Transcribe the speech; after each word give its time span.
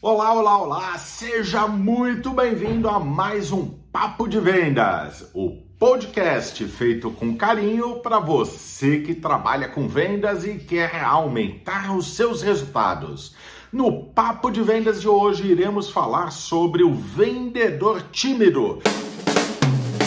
Olá, 0.00 0.32
olá, 0.32 0.58
olá! 0.58 0.98
Seja 0.98 1.66
muito 1.66 2.30
bem-vindo 2.30 2.88
a 2.88 3.00
mais 3.00 3.50
um 3.50 3.66
Papo 3.90 4.28
de 4.28 4.38
Vendas, 4.38 5.28
o 5.34 5.50
podcast 5.76 6.64
feito 6.66 7.10
com 7.10 7.36
carinho 7.36 7.96
para 7.96 8.20
você 8.20 9.00
que 9.00 9.12
trabalha 9.12 9.66
com 9.66 9.88
vendas 9.88 10.44
e 10.44 10.54
quer 10.54 11.02
aumentar 11.02 11.96
os 11.96 12.14
seus 12.14 12.42
resultados. 12.42 13.34
No 13.72 14.04
Papo 14.04 14.52
de 14.52 14.62
Vendas 14.62 15.00
de 15.00 15.08
hoje 15.08 15.48
iremos 15.48 15.90
falar 15.90 16.30
sobre 16.30 16.84
o 16.84 16.94
vendedor 16.94 18.00
tímido. 18.12 18.80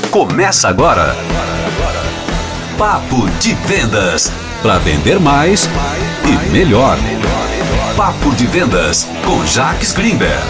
Começa 0.09 0.69
agora! 0.69 1.13
Papo 2.77 3.29
de 3.41 3.53
Vendas 3.67 4.31
para 4.61 4.77
vender 4.77 5.19
mais 5.19 5.67
e 6.23 6.49
melhor. 6.49 6.97
Papo 7.95 8.33
de 8.35 8.47
Vendas 8.47 9.05
com 9.25 9.45
Jaques 9.45 9.91
Greenberg. 9.91 10.45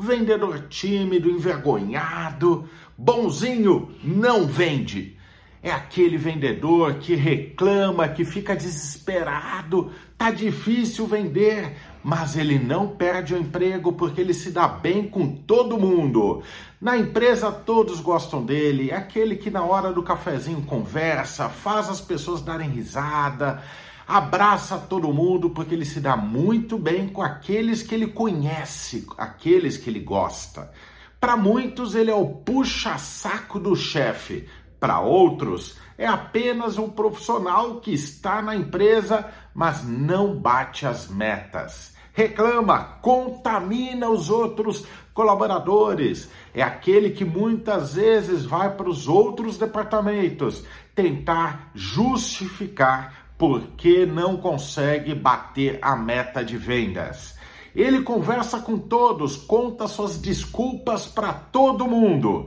Vendedor 0.00 0.66
tímido, 0.68 1.30
envergonhado, 1.30 2.68
bonzinho, 2.98 3.94
não 4.02 4.46
vende. 4.46 5.16
É 5.64 5.70
aquele 5.70 6.18
vendedor 6.18 6.96
que 6.96 7.14
reclama, 7.14 8.06
que 8.06 8.22
fica 8.22 8.54
desesperado, 8.54 9.90
tá 10.18 10.30
difícil 10.30 11.06
vender, 11.06 11.74
mas 12.02 12.36
ele 12.36 12.58
não 12.58 12.86
perde 12.86 13.32
o 13.32 13.38
emprego 13.38 13.94
porque 13.94 14.20
ele 14.20 14.34
se 14.34 14.50
dá 14.50 14.68
bem 14.68 15.08
com 15.08 15.26
todo 15.26 15.78
mundo. 15.78 16.42
Na 16.78 16.98
empresa 16.98 17.50
todos 17.50 17.98
gostam 17.98 18.44
dele, 18.44 18.90
é 18.90 18.96
aquele 18.96 19.36
que 19.36 19.50
na 19.50 19.64
hora 19.64 19.90
do 19.90 20.02
cafezinho 20.02 20.60
conversa, 20.60 21.48
faz 21.48 21.88
as 21.88 22.02
pessoas 22.02 22.42
darem 22.42 22.68
risada, 22.68 23.62
abraça 24.06 24.76
todo 24.76 25.14
mundo 25.14 25.48
porque 25.48 25.74
ele 25.74 25.86
se 25.86 25.98
dá 25.98 26.14
muito 26.14 26.76
bem 26.76 27.08
com 27.08 27.22
aqueles 27.22 27.82
que 27.82 27.94
ele 27.94 28.08
conhece, 28.08 29.06
aqueles 29.16 29.78
que 29.78 29.88
ele 29.88 30.00
gosta. 30.00 30.70
Para 31.18 31.38
muitos 31.38 31.94
ele 31.94 32.10
é 32.10 32.14
o 32.14 32.26
puxa-saco 32.26 33.58
do 33.58 33.74
chefe, 33.74 34.46
para 34.84 35.00
outros 35.00 35.78
é 35.96 36.06
apenas 36.06 36.76
um 36.76 36.90
profissional 36.90 37.80
que 37.80 37.90
está 37.94 38.42
na 38.42 38.54
empresa, 38.54 39.26
mas 39.54 39.82
não 39.82 40.36
bate 40.36 40.84
as 40.86 41.08
metas 41.08 41.94
reclama, 42.14 42.98
contamina 43.02 44.08
os 44.08 44.30
outros 44.30 44.86
colaboradores. 45.12 46.30
É 46.54 46.62
aquele 46.62 47.10
que 47.10 47.24
muitas 47.24 47.94
vezes 47.94 48.44
vai 48.44 48.74
para 48.76 48.88
os 48.88 49.08
outros 49.08 49.58
departamentos 49.58 50.64
tentar 50.94 51.70
justificar 51.74 53.32
porque 53.36 54.06
não 54.06 54.36
consegue 54.36 55.12
bater 55.12 55.78
a 55.82 55.96
meta 55.96 56.44
de 56.44 56.56
vendas. 56.56 57.36
Ele 57.74 58.02
conversa 58.02 58.60
com 58.60 58.78
todos, 58.78 59.36
conta 59.36 59.88
suas 59.88 60.16
desculpas 60.16 61.06
para 61.08 61.32
todo 61.32 61.88
mundo. 61.88 62.46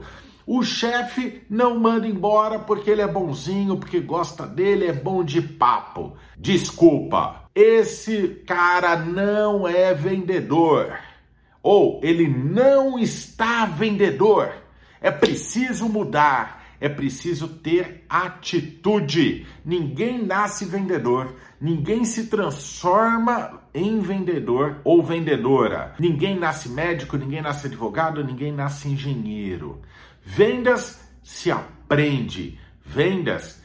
O 0.50 0.62
chefe 0.62 1.42
não 1.50 1.78
manda 1.78 2.08
embora 2.08 2.58
porque 2.58 2.88
ele 2.88 3.02
é 3.02 3.06
bonzinho, 3.06 3.76
porque 3.76 4.00
gosta 4.00 4.46
dele, 4.46 4.86
é 4.86 4.94
bom 4.94 5.22
de 5.22 5.42
papo. 5.42 6.16
Desculpa, 6.38 7.44
esse 7.54 8.42
cara 8.46 8.96
não 8.96 9.68
é 9.68 9.92
vendedor. 9.92 10.98
Ou 11.62 12.00
ele 12.02 12.26
não 12.26 12.98
está 12.98 13.66
vendedor. 13.66 14.50
É 15.02 15.10
preciso 15.10 15.86
mudar, 15.86 16.64
é 16.80 16.88
preciso 16.88 17.48
ter 17.48 18.06
atitude. 18.08 19.46
Ninguém 19.62 20.24
nasce 20.24 20.64
vendedor, 20.64 21.36
ninguém 21.60 22.06
se 22.06 22.26
transforma 22.28 23.60
em 23.74 24.00
vendedor 24.00 24.80
ou 24.82 25.02
vendedora. 25.02 25.94
Ninguém 25.98 26.38
nasce 26.38 26.70
médico, 26.70 27.18
ninguém 27.18 27.42
nasce 27.42 27.66
advogado, 27.66 28.24
ninguém 28.24 28.50
nasce 28.50 28.88
engenheiro. 28.88 29.82
Vendas 30.22 31.00
se 31.22 31.50
aprende, 31.50 32.58
vendas 32.84 33.60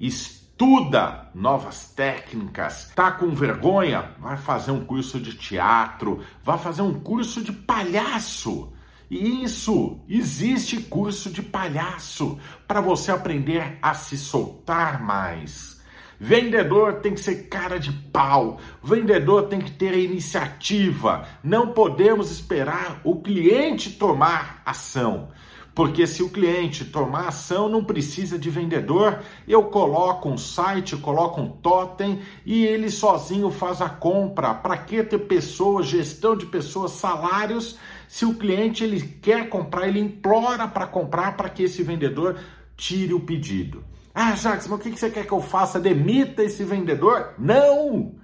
estuda 0.00 1.30
novas 1.34 1.88
técnicas. 1.90 2.90
Tá 2.94 3.12
com 3.12 3.34
vergonha? 3.34 4.12
Vai 4.18 4.36
fazer 4.36 4.70
um 4.70 4.84
curso 4.84 5.20
de 5.20 5.34
teatro, 5.34 6.20
vai 6.42 6.58
fazer 6.58 6.82
um 6.82 7.00
curso 7.00 7.42
de 7.42 7.52
palhaço. 7.52 8.72
Isso, 9.10 10.00
existe 10.08 10.82
curso 10.82 11.30
de 11.30 11.42
palhaço 11.42 12.38
para 12.66 12.80
você 12.80 13.10
aprender 13.10 13.78
a 13.80 13.94
se 13.94 14.18
soltar 14.18 15.02
mais. 15.02 15.78
Vendedor 16.20 16.94
tem 16.94 17.14
que 17.14 17.20
ser 17.20 17.48
cara 17.48 17.78
de 17.78 17.92
pau. 17.92 18.58
Vendedor 18.82 19.44
tem 19.44 19.60
que 19.60 19.70
ter 19.70 19.96
iniciativa. 19.96 21.26
Não 21.44 21.68
podemos 21.68 22.30
esperar 22.30 23.00
o 23.04 23.20
cliente 23.20 23.92
tomar 23.92 24.60
ação. 24.66 25.30
Porque 25.78 26.08
se 26.08 26.24
o 26.24 26.28
cliente 26.28 26.84
tomar 26.84 27.28
ação, 27.28 27.68
não 27.68 27.84
precisa 27.84 28.36
de 28.36 28.50
vendedor, 28.50 29.20
eu 29.46 29.62
coloco 29.66 30.28
um 30.28 30.36
site, 30.36 30.96
coloco 30.96 31.40
um 31.40 31.48
totem 31.48 32.18
e 32.44 32.66
ele 32.66 32.90
sozinho 32.90 33.48
faz 33.48 33.80
a 33.80 33.88
compra. 33.88 34.52
Para 34.52 34.76
que 34.76 35.04
ter 35.04 35.20
pessoas, 35.20 35.86
gestão 35.86 36.36
de 36.36 36.46
pessoas, 36.46 36.90
salários, 36.90 37.78
se 38.08 38.24
o 38.24 38.34
cliente 38.34 38.82
ele 38.82 39.00
quer 39.00 39.48
comprar, 39.48 39.86
ele 39.86 40.00
implora 40.00 40.66
para 40.66 40.84
comprar 40.84 41.36
para 41.36 41.48
que 41.48 41.62
esse 41.62 41.80
vendedor 41.84 42.36
tire 42.76 43.14
o 43.14 43.20
pedido. 43.20 43.84
Ah, 44.12 44.34
Jacques, 44.34 44.66
mas 44.66 44.80
o 44.80 44.82
que 44.82 44.98
você 44.98 45.08
quer 45.08 45.28
que 45.28 45.32
eu 45.32 45.40
faça? 45.40 45.78
Demita 45.78 46.42
esse 46.42 46.64
vendedor? 46.64 47.34
Não! 47.38 48.16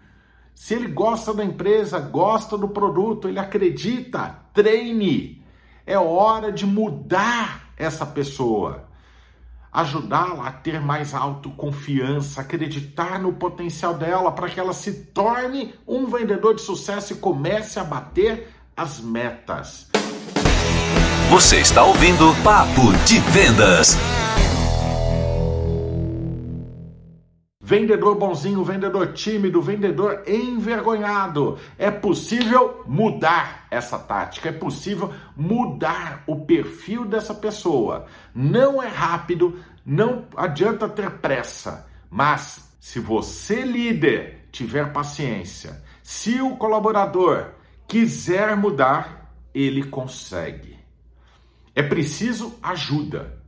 Se 0.57 0.75
ele 0.75 0.89
gosta 0.89 1.33
da 1.33 1.45
empresa, 1.45 2.01
gosta 2.01 2.59
do 2.59 2.67
produto, 2.67 3.29
ele 3.29 3.39
acredita, 3.39 4.41
treine. 4.53 5.44
É 5.87 5.99
hora 5.99 6.51
de 6.51 6.65
mudar 6.65 7.69
essa 7.77 8.07
pessoa, 8.07 8.85
ajudá-la 9.71 10.47
a 10.47 10.53
ter 10.53 10.81
mais 10.81 11.13
autoconfiança, 11.13 12.41
acreditar 12.41 13.19
no 13.19 13.35
potencial 13.35 13.93
dela 13.93 14.33
para 14.33 14.49
que 14.49 14.59
ela 14.59 14.73
se 14.73 14.93
torne 15.07 15.75
um 15.87 16.07
vendedor 16.07 16.55
de 16.55 16.63
sucesso 16.63 17.13
e 17.13 17.17
comece 17.17 17.79
a 17.79 17.85
bater 17.85 18.49
as 18.75 18.99
metas. 18.99 19.89
Você 21.31 21.59
está 21.59 21.85
ouvindo 21.85 22.35
Papo 22.43 22.93
de 23.05 23.19
Vendas. 23.19 23.97
Vendedor 27.67 28.15
bonzinho, 28.17 28.63
vendedor 28.63 29.15
tímido, 29.15 29.63
vendedor 29.63 30.23
envergonhado. 30.27 31.59
É 31.79 31.91
possível 31.91 32.85
mudar 32.87 33.67
essa 33.71 33.99
tática, 33.99 34.51
é 34.51 34.53
possível 34.53 35.15
mudar 35.35 36.23
o 36.27 36.45
perfil 36.45 37.07
dessa 37.07 37.33
pessoa. 37.33 38.05
Não 38.35 38.83
é 38.83 38.89
rápido, 38.89 39.59
não 39.83 40.27
adianta 40.37 40.87
ter 40.91 41.11
pressa, 41.13 41.89
mas 42.11 42.71
se 42.79 43.01
você, 43.01 43.63
líder, 43.63 44.47
tiver 44.53 44.93
paciência, 44.93 45.83
se 46.03 46.43
o 46.43 46.57
colaborador 46.57 47.47
quiser 47.89 48.55
mudar, 48.59 49.33
ele 49.55 49.85
consegue. 49.85 50.77
É 51.75 51.83
preciso 51.83 52.59
ajuda. 52.63 53.43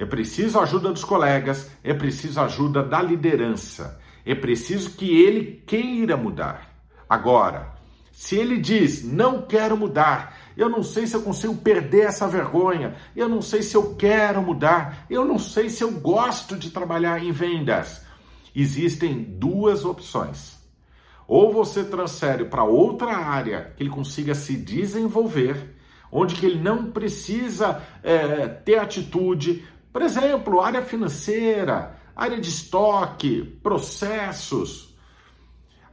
É 0.00 0.06
preciso 0.06 0.58
a 0.58 0.62
ajuda 0.62 0.90
dos 0.90 1.04
colegas, 1.04 1.70
é 1.84 1.92
preciso 1.92 2.40
a 2.40 2.44
ajuda 2.44 2.82
da 2.82 3.02
liderança, 3.02 4.00
é 4.24 4.34
preciso 4.34 4.92
que 4.92 5.22
ele 5.22 5.62
queira 5.66 6.16
mudar. 6.16 6.74
Agora, 7.06 7.74
se 8.10 8.34
ele 8.34 8.56
diz, 8.56 9.04
não 9.04 9.42
quero 9.42 9.76
mudar, 9.76 10.38
eu 10.56 10.70
não 10.70 10.82
sei 10.82 11.06
se 11.06 11.14
eu 11.14 11.20
consigo 11.20 11.54
perder 11.56 12.06
essa 12.06 12.26
vergonha, 12.26 12.94
eu 13.14 13.28
não 13.28 13.42
sei 13.42 13.62
se 13.62 13.76
eu 13.76 13.94
quero 13.94 14.40
mudar, 14.40 15.04
eu 15.10 15.22
não 15.26 15.38
sei 15.38 15.68
se 15.68 15.84
eu 15.84 15.92
gosto 15.92 16.56
de 16.56 16.70
trabalhar 16.70 17.22
em 17.22 17.30
vendas, 17.30 18.00
existem 18.56 19.22
duas 19.22 19.84
opções. 19.84 20.58
Ou 21.28 21.52
você 21.52 21.84
transfere 21.84 22.46
para 22.46 22.64
outra 22.64 23.14
área 23.18 23.74
que 23.76 23.82
ele 23.82 23.90
consiga 23.90 24.34
se 24.34 24.56
desenvolver, 24.56 25.76
onde 26.10 26.36
que 26.36 26.46
ele 26.46 26.58
não 26.58 26.90
precisa 26.90 27.82
é, 28.02 28.48
ter 28.48 28.78
atitude, 28.78 29.62
por 29.92 30.02
exemplo, 30.02 30.60
área 30.60 30.82
financeira, 30.82 31.96
área 32.14 32.40
de 32.40 32.48
estoque, 32.48 33.58
processos. 33.62 34.96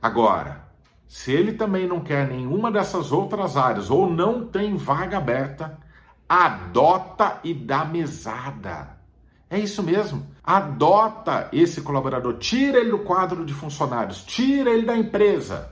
Agora, 0.02 0.68
se 1.08 1.32
ele 1.32 1.54
também 1.54 1.88
não 1.88 2.02
quer 2.02 2.28
nenhuma 2.28 2.72
dessas 2.72 3.12
outras 3.12 3.56
áreas 3.56 3.90
ou 3.90 4.10
não 4.10 4.46
tem 4.46 4.76
vaga 4.76 5.18
aberta, 5.18 5.80
adota 6.28 7.40
e 7.44 7.54
dá 7.54 7.86
mesada. 7.86 8.98
É 9.50 9.58
isso 9.58 9.82
mesmo. 9.82 10.28
Adota 10.44 11.50
esse 11.54 11.82
colaborador, 11.82 12.38
tira 12.38 12.80
ele 12.80 12.92
do 12.92 13.00
quadro 13.00 13.46
de 13.46 13.54
funcionários, 13.54 14.24
tira 14.24 14.72
ele 14.72 14.86
da 14.86 14.98
empresa. 14.98 15.72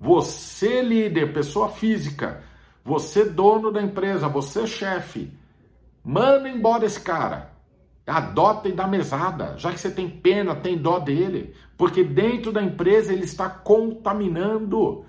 Você, 0.00 0.82
líder, 0.82 1.32
pessoa 1.32 1.68
física, 1.68 2.42
você, 2.84 3.24
dono 3.24 3.70
da 3.70 3.80
empresa, 3.80 4.28
você, 4.28 4.66
chefe, 4.66 5.32
Manda 6.04 6.48
embora 6.48 6.86
esse 6.86 7.00
cara. 7.00 7.50
Adota 8.06 8.68
e 8.68 8.72
dá 8.72 8.86
mesada, 8.86 9.54
já 9.56 9.70
que 9.72 9.78
você 9.78 9.90
tem 9.90 10.08
pena, 10.08 10.54
tem 10.54 10.76
dó 10.76 10.98
dele, 10.98 11.54
porque 11.76 12.02
dentro 12.02 12.50
da 12.50 12.62
empresa 12.62 13.12
ele 13.12 13.24
está 13.24 13.48
contaminando. 13.48 15.04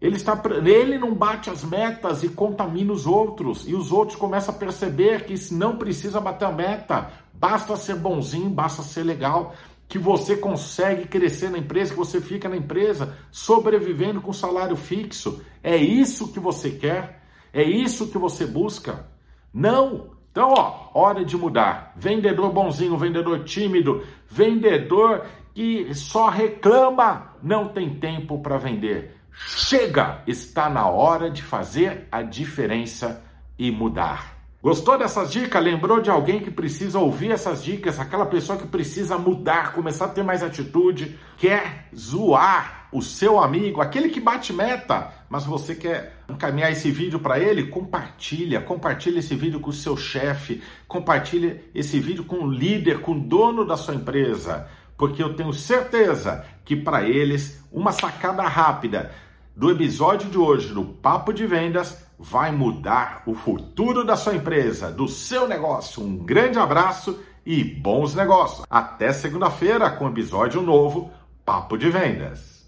Ele, 0.00 0.16
está, 0.16 0.40
ele 0.64 0.98
não 0.98 1.14
bate 1.14 1.48
as 1.48 1.64
metas 1.64 2.22
e 2.22 2.28
contamina 2.28 2.92
os 2.92 3.06
outros, 3.06 3.66
e 3.66 3.74
os 3.74 3.92
outros 3.92 4.18
começam 4.18 4.54
a 4.54 4.58
perceber 4.58 5.24
que 5.24 5.54
não 5.54 5.76
precisa 5.76 6.20
bater 6.20 6.44
a 6.44 6.52
meta, 6.52 7.10
basta 7.32 7.76
ser 7.76 7.94
bonzinho, 7.94 8.50
basta 8.50 8.82
ser 8.82 9.04
legal, 9.04 9.54
que 9.88 9.98
você 9.98 10.36
consegue 10.36 11.06
crescer 11.06 11.50
na 11.50 11.58
empresa, 11.58 11.92
que 11.92 11.98
você 11.98 12.20
fica 12.20 12.48
na 12.48 12.56
empresa 12.56 13.16
sobrevivendo 13.30 14.20
com 14.20 14.32
salário 14.32 14.76
fixo. 14.76 15.40
É 15.62 15.76
isso 15.76 16.32
que 16.32 16.40
você 16.40 16.70
quer? 16.70 17.22
É 17.52 17.62
isso 17.62 18.08
que 18.08 18.18
você 18.18 18.44
busca? 18.44 19.06
Não! 19.52 20.12
Então, 20.30 20.54
ó, 20.56 20.88
hora 20.94 21.24
de 21.24 21.36
mudar. 21.36 21.92
Vendedor 21.94 22.50
bonzinho, 22.50 22.96
vendedor 22.96 23.44
tímido, 23.44 24.02
vendedor 24.26 25.26
que 25.54 25.94
só 25.94 26.30
reclama, 26.30 27.34
não 27.42 27.68
tem 27.68 27.90
tempo 27.96 28.40
para 28.40 28.56
vender. 28.56 29.16
Chega! 29.30 30.22
Está 30.26 30.70
na 30.70 30.88
hora 30.88 31.30
de 31.30 31.42
fazer 31.42 32.08
a 32.10 32.22
diferença 32.22 33.22
e 33.58 33.70
mudar. 33.70 34.38
Gostou 34.62 34.96
dessas 34.96 35.30
dicas? 35.30 35.62
Lembrou 35.62 36.00
de 36.00 36.08
alguém 36.08 36.40
que 36.40 36.50
precisa 36.50 36.98
ouvir 36.98 37.32
essas 37.32 37.62
dicas? 37.62 37.98
Aquela 37.98 38.24
pessoa 38.24 38.58
que 38.58 38.66
precisa 38.66 39.18
mudar, 39.18 39.72
começar 39.72 40.06
a 40.06 40.08
ter 40.08 40.22
mais 40.22 40.42
atitude, 40.42 41.18
quer 41.36 41.88
zoar 41.94 42.81
o 42.92 43.00
seu 43.00 43.40
amigo, 43.40 43.80
aquele 43.80 44.10
que 44.10 44.20
bate 44.20 44.52
meta, 44.52 45.10
mas 45.28 45.44
você 45.44 45.74
quer 45.74 46.16
encaminhar 46.28 46.70
esse 46.70 46.90
vídeo 46.90 47.18
para 47.18 47.38
ele? 47.38 47.68
Compartilha, 47.68 48.60
compartilha 48.60 49.18
esse 49.18 49.34
vídeo 49.34 49.58
com 49.58 49.70
o 49.70 49.72
seu 49.72 49.96
chefe, 49.96 50.62
compartilha 50.86 51.62
esse 51.74 51.98
vídeo 51.98 52.24
com 52.24 52.44
o 52.44 52.50
líder, 52.50 53.00
com 53.00 53.12
o 53.12 53.20
dono 53.20 53.64
da 53.64 53.76
sua 53.76 53.94
empresa 53.94 54.68
porque 55.02 55.20
eu 55.20 55.34
tenho 55.34 55.52
certeza 55.52 56.44
que 56.64 56.76
para 56.76 57.02
eles 57.02 57.60
uma 57.72 57.90
sacada 57.90 58.44
rápida 58.44 59.10
do 59.56 59.68
episódio 59.68 60.30
de 60.30 60.38
hoje 60.38 60.72
do 60.72 60.84
Papo 60.84 61.32
de 61.32 61.44
Vendas 61.44 62.06
vai 62.16 62.52
mudar 62.52 63.24
o 63.26 63.34
futuro 63.34 64.04
da 64.04 64.14
sua 64.14 64.36
empresa, 64.36 64.92
do 64.92 65.08
seu 65.08 65.48
negócio. 65.48 66.04
Um 66.04 66.16
grande 66.16 66.56
abraço 66.56 67.18
e 67.44 67.64
bons 67.64 68.14
negócios. 68.14 68.64
Até 68.70 69.12
segunda-feira 69.12 69.90
com 69.90 70.08
episódio 70.08 70.62
novo 70.62 71.10
Papo 71.44 71.76
de 71.76 71.90
Vendas. 71.90 72.61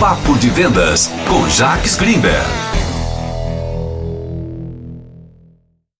Papo 0.00 0.34
de 0.38 0.48
Vendas 0.48 1.10
com 1.28 1.46
Jacques 1.46 1.94
Greenberg. 1.94 2.69